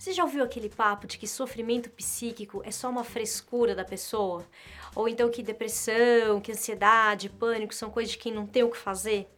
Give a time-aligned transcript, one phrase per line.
[0.00, 4.46] Você já ouviu aquele papo de que sofrimento psíquico é só uma frescura da pessoa?
[4.96, 8.78] Ou então que depressão, que ansiedade, pânico são coisas de quem não tem o que
[8.78, 9.28] fazer?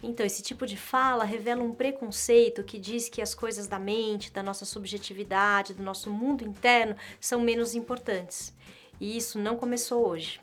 [0.00, 4.30] Então, esse tipo de fala revela um preconceito que diz que as coisas da mente,
[4.30, 8.54] da nossa subjetividade, do nosso mundo interno são menos importantes.
[9.00, 10.40] E isso não começou hoje.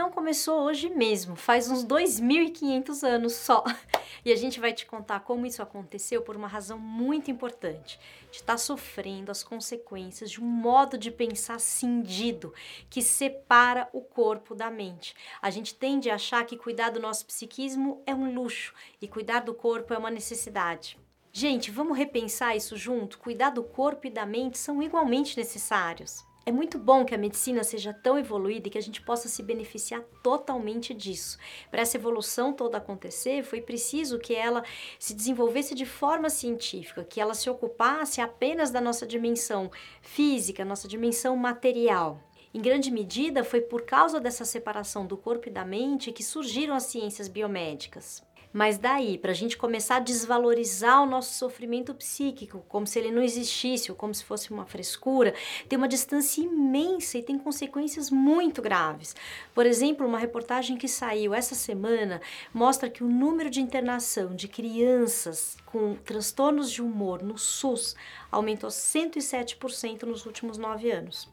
[0.00, 3.62] Não começou hoje mesmo, faz uns 2.500 anos só.
[4.22, 7.98] E a gente vai te contar como isso aconteceu por uma razão muito importante:
[8.30, 12.52] de estar tá sofrendo as consequências de um modo de pensar cindido
[12.90, 15.14] que separa o corpo da mente.
[15.40, 19.40] A gente tende a achar que cuidar do nosso psiquismo é um luxo e cuidar
[19.40, 20.98] do corpo é uma necessidade.
[21.32, 23.18] Gente, vamos repensar isso junto?
[23.18, 26.28] Cuidar do corpo e da mente são igualmente necessários.
[26.46, 29.42] É muito bom que a medicina seja tão evoluída e que a gente possa se
[29.42, 31.38] beneficiar totalmente disso.
[31.70, 34.64] Para essa evolução toda acontecer, foi preciso que ela
[34.98, 40.88] se desenvolvesse de forma científica, que ela se ocupasse apenas da nossa dimensão física, nossa
[40.88, 42.18] dimensão material.
[42.52, 46.74] Em grande medida, foi por causa dessa separação do corpo e da mente que surgiram
[46.74, 48.22] as ciências biomédicas.
[48.52, 53.12] Mas daí, para a gente começar a desvalorizar o nosso sofrimento psíquico, como se ele
[53.12, 55.32] não existisse ou como se fosse uma frescura,
[55.68, 59.14] tem uma distância imensa e tem consequências muito graves.
[59.54, 62.20] Por exemplo, uma reportagem que saiu essa semana
[62.52, 67.94] mostra que o número de internação de crianças com transtornos de humor no SUS
[68.32, 71.28] aumentou 107% nos últimos nove anos.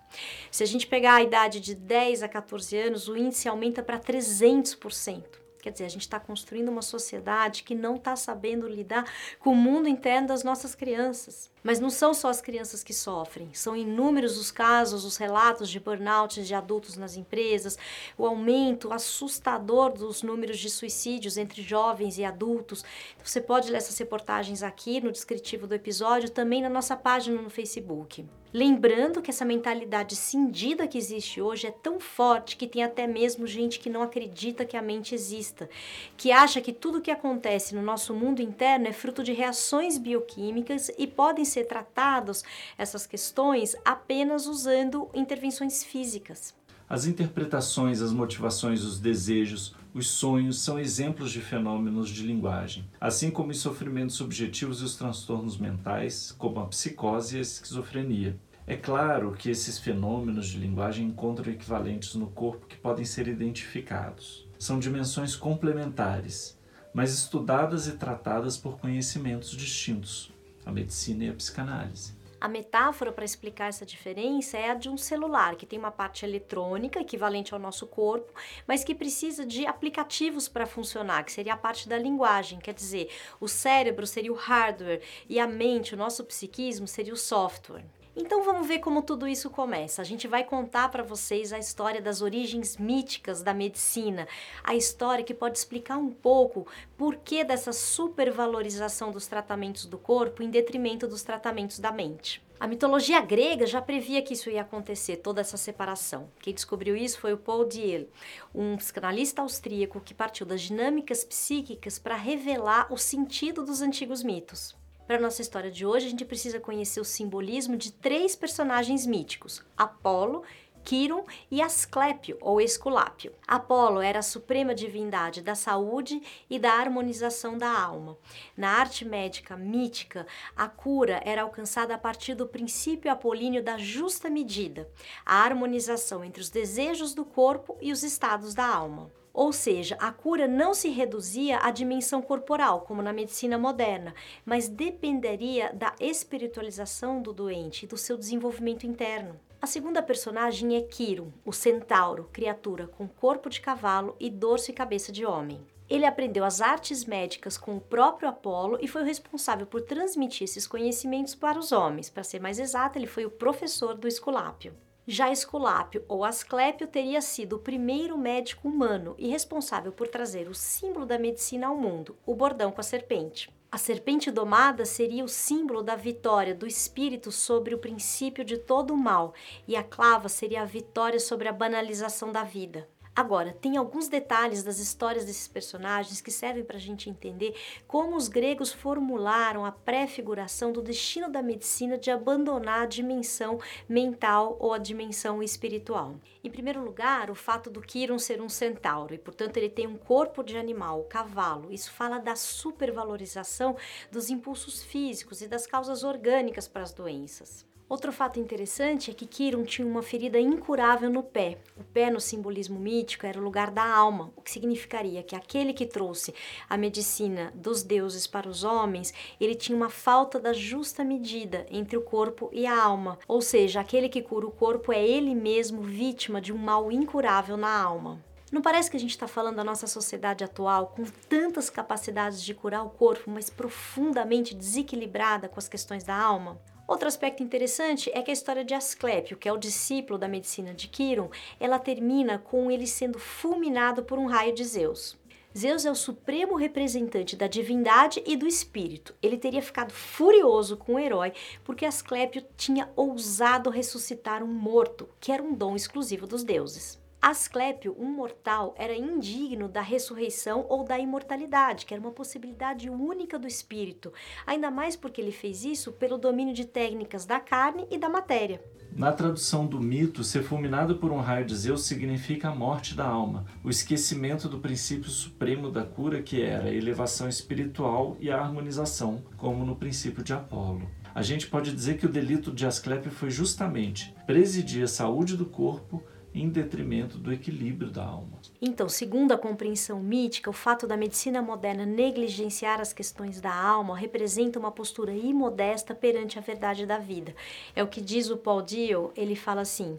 [0.52, 4.00] Se a gente pegar a idade de 10 a 14 anos, o índice aumenta para
[4.00, 5.47] 300%.
[5.68, 9.04] Quer dizer, a gente está construindo uma sociedade que não está sabendo lidar
[9.38, 11.52] com o mundo interno das nossas crianças.
[11.62, 15.78] Mas não são só as crianças que sofrem, são inúmeros os casos, os relatos de
[15.78, 17.78] burnout de adultos nas empresas,
[18.18, 22.86] o aumento assustador dos números de suicídios entre jovens e adultos.
[23.22, 27.50] Você pode ler essas reportagens aqui no descritivo do episódio, também na nossa página no
[27.50, 28.26] Facebook.
[28.54, 33.46] Lembrando que essa mentalidade cindida que existe hoje é tão forte que tem até mesmo
[33.46, 35.70] gente que não acredita que a mente exista,
[36.16, 39.98] que acha que tudo o que acontece no nosso mundo interno é fruto de reações
[39.98, 42.44] bioquímicas e podem ser tratados
[42.78, 46.56] essas questões apenas usando intervenções físicas.
[46.90, 53.32] As interpretações, as motivações, os desejos, os sonhos são exemplos de fenômenos de linguagem, assim
[53.32, 58.38] como os sofrimentos subjetivos e os transtornos mentais, como a psicose e a esquizofrenia.
[58.68, 64.48] É claro que esses fenômenos de linguagem encontram equivalentes no corpo que podem ser identificados.
[64.60, 66.60] São dimensões complementares,
[66.94, 70.32] mas estudadas e tratadas por conhecimentos distintos,
[70.66, 72.17] a medicina e a psicanálise.
[72.40, 76.24] A metáfora para explicar essa diferença é a de um celular, que tem uma parte
[76.24, 78.32] eletrônica equivalente ao nosso corpo,
[78.68, 82.60] mas que precisa de aplicativos para funcionar, que seria a parte da linguagem.
[82.60, 83.10] Quer dizer,
[83.40, 87.86] o cérebro seria o hardware e a mente, o nosso psiquismo, seria o software.
[88.20, 90.02] Então vamos ver como tudo isso começa.
[90.02, 94.28] A gente vai contar para vocês a história das origens míticas da medicina,
[94.64, 96.66] a história que pode explicar um pouco
[96.98, 102.44] por que dessa supervalorização dos tratamentos do corpo em detrimento dos tratamentos da mente.
[102.60, 106.28] A mitologia grega já previa que isso ia acontecer, toda essa separação.
[106.40, 108.08] Quem descobriu isso foi o Paul Diel,
[108.54, 114.76] um psicanalista austríaco que partiu das dinâmicas psíquicas para revelar o sentido dos antigos mitos.
[115.08, 119.64] Para nossa história de hoje, a gente precisa conhecer o simbolismo de três personagens míticos:
[119.78, 120.44] Apolo,
[120.84, 123.34] Quiron e Asclépio ou Esculápio.
[123.48, 128.18] Apolo era a suprema divindade da saúde e da harmonização da alma.
[128.56, 134.30] Na arte médica mítica, a cura era alcançada a partir do princípio apolíneo da justa
[134.30, 134.90] medida,
[135.26, 139.10] a harmonização entre os desejos do corpo e os estados da alma.
[139.38, 144.68] Ou seja, a cura não se reduzia à dimensão corporal, como na medicina moderna, mas
[144.68, 149.40] dependeria da espiritualização do doente e do seu desenvolvimento interno.
[149.62, 154.74] A segunda personagem é Quiro, o centauro, criatura com corpo de cavalo e dorso e
[154.74, 155.62] cabeça de homem.
[155.88, 160.46] Ele aprendeu as artes médicas com o próprio Apolo e foi o responsável por transmitir
[160.46, 162.10] esses conhecimentos para os homens.
[162.10, 164.74] Para ser mais exato, ele foi o professor do Esculápio.
[165.10, 170.54] Já Esculápio ou Asclépio teria sido o primeiro médico humano e responsável por trazer o
[170.54, 173.50] símbolo da medicina ao mundo, o bordão com a serpente.
[173.72, 178.94] A serpente domada seria o símbolo da vitória do espírito sobre o princípio de todo
[178.94, 179.34] o mal,
[179.66, 182.86] e a clava seria a vitória sobre a banalização da vida.
[183.18, 187.56] Agora, tem alguns detalhes das histórias desses personagens que servem para a gente entender
[187.88, 193.60] como os gregos formularam a pré-figuração do destino da medicina de abandonar a dimensão
[193.90, 196.14] mental ou a dimensão espiritual.
[196.44, 199.98] Em primeiro lugar, o fato do Quiron ser um centauro e, portanto, ele tem um
[199.98, 201.74] corpo de animal, cavalo.
[201.74, 203.76] Isso fala da supervalorização
[204.12, 207.67] dos impulsos físicos e das causas orgânicas para as doenças.
[207.90, 211.58] Outro fato interessante é que Kiron tinha uma ferida incurável no pé.
[211.78, 215.72] O pé, no simbolismo mítico, era o lugar da alma, o que significaria que aquele
[215.72, 216.36] que trouxe
[216.70, 221.96] a medicina dos deuses para os homens, ele tinha uma falta da justa medida entre
[221.96, 223.18] o corpo e a alma.
[223.26, 227.56] Ou seja, aquele que cura o corpo é ele mesmo vítima de um mal incurável
[227.56, 228.22] na alma.
[228.52, 232.54] Não parece que a gente está falando da nossa sociedade atual com tantas capacidades de
[232.54, 236.60] curar o corpo, mas profundamente desequilibrada com as questões da alma?
[236.88, 240.74] Outro aspecto interessante é que a história de Asclépio, que é o discípulo da medicina
[240.74, 241.30] de Quiron,
[241.60, 245.18] ela termina com ele sendo fulminado por um raio de Zeus.
[245.56, 249.14] Zeus é o supremo representante da divindade e do espírito.
[249.22, 251.34] Ele teria ficado furioso com o herói
[251.66, 256.98] porque Asclépio tinha ousado ressuscitar um morto, que era um dom exclusivo dos deuses.
[257.22, 263.40] Asclépio, um mortal, era indigno da ressurreição ou da imortalidade, que era uma possibilidade única
[263.40, 264.14] do espírito,
[264.46, 268.64] ainda mais porque ele fez isso pelo domínio de técnicas da carne e da matéria.
[268.96, 273.06] Na tradução do mito, ser fulminado por um raio de Zeus significa a morte da
[273.06, 278.40] alma, o esquecimento do princípio supremo da cura que era a elevação espiritual e a
[278.40, 280.90] harmonização, como no princípio de Apolo.
[281.14, 285.46] A gente pode dizer que o delito de Asclépio foi justamente presidir a saúde do
[285.46, 286.04] corpo
[286.38, 288.40] em detrimento do equilíbrio da alma.
[288.62, 293.98] Então, segundo a compreensão mítica, o fato da medicina moderna negligenciar as questões da alma
[293.98, 297.36] representa uma postura imodesta perante a verdade da vida.
[297.76, 299.98] É o que diz o Paul Dio, ele fala assim: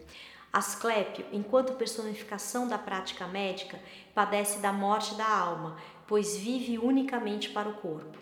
[0.51, 3.79] Asclépio, enquanto personificação da prática médica,
[4.15, 5.77] padece da morte da alma,
[6.07, 8.17] pois vive unicamente para o corpo.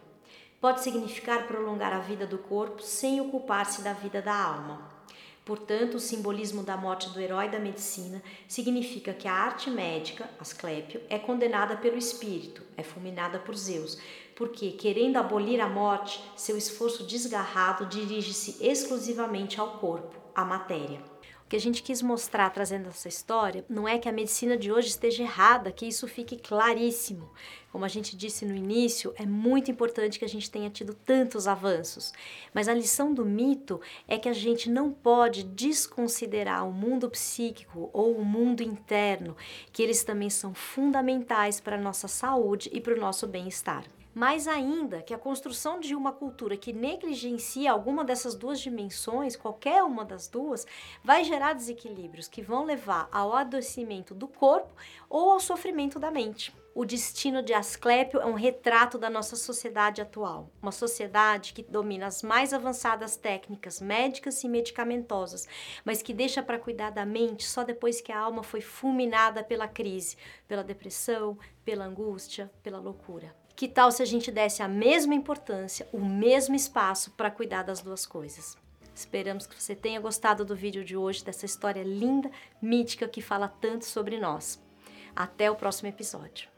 [0.59, 4.96] Pode significar prolongar a vida do corpo sem ocupar-se da vida da alma.
[5.47, 10.99] Portanto, o simbolismo da morte do herói da medicina significa que a arte médica, Asclépio,
[11.09, 13.97] é condenada pelo espírito, é fulminada por Zeus,
[14.35, 21.01] porque, querendo abolir a morte, seu esforço desgarrado dirige-se exclusivamente ao corpo, à matéria.
[21.47, 24.69] O que a gente quis mostrar trazendo essa história não é que a medicina de
[24.69, 27.31] hoje esteja errada, que isso fique claríssimo.
[27.71, 31.47] Como a gente disse no início, é muito importante que a gente tenha tido tantos
[31.47, 32.11] avanços.
[32.53, 33.79] Mas a lição do mito
[34.09, 39.33] é que a gente não pode desconsiderar o mundo psíquico ou o mundo interno,
[39.71, 43.85] que eles também são fundamentais para a nossa saúde e para o nosso bem-estar.
[44.17, 49.83] Mais ainda, que a construção de uma cultura que negligencia alguma dessas duas dimensões, qualquer
[49.83, 50.65] uma das duas,
[51.03, 54.73] vai gerar desequilíbrios que vão levar ao adoecimento do corpo
[55.07, 56.51] ou ao sofrimento da mente.
[56.73, 62.07] O destino de Asclépio é um retrato da nossa sociedade atual, uma sociedade que domina
[62.07, 65.47] as mais avançadas técnicas médicas e medicamentosas,
[65.85, 69.67] mas que deixa para cuidar da mente só depois que a alma foi fulminada pela
[69.67, 70.17] crise,
[70.47, 73.46] pela depressão, pela angústia, pela loucura.
[73.57, 77.81] Que tal se a gente desse a mesma importância, o mesmo espaço para cuidar das
[77.81, 78.55] duas coisas?
[78.93, 82.29] Esperamos que você tenha gostado do vídeo de hoje, dessa história linda,
[82.61, 84.63] mítica que fala tanto sobre nós.
[85.15, 86.56] Até o próximo episódio.